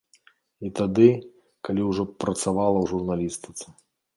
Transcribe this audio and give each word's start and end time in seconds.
І 0.69 0.69
тады, 0.79 1.05
калі 1.69 1.81
ўжо 1.91 2.03
працавала 2.25 2.77
ў 2.85 2.93
журналістыцы. 2.93 3.67